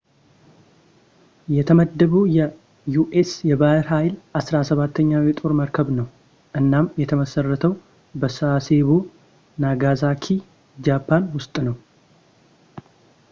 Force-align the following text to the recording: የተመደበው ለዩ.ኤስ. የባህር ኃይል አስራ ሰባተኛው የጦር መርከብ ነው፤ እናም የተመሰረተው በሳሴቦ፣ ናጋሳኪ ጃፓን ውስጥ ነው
የተመደበው 1.55 2.23
ለዩ.ኤስ. 2.35 3.31
የባህር 3.49 3.83
ኃይል 3.93 4.13
አስራ 4.39 4.61
ሰባተኛው 4.69 5.27
የጦር 5.27 5.53
መርከብ 5.59 5.89
ነው፤ 5.99 6.07
እናም 6.59 6.87
የተመሰረተው 7.01 7.75
በሳሴቦ፣ 8.23 8.89
ናጋሳኪ 9.65 10.25
ጃፓን 10.87 11.25
ውስጥ 11.37 11.55
ነው 11.69 11.77